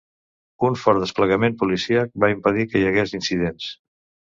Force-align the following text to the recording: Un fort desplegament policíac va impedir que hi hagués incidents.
Un 0.69 0.77
fort 0.83 1.01
desplegament 1.03 1.59
policíac 1.61 2.17
va 2.25 2.31
impedir 2.33 2.67
que 2.73 2.83
hi 2.83 2.91
hagués 2.95 3.17
incidents. 3.21 3.71